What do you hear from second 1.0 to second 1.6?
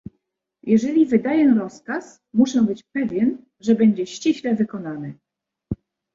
wydaję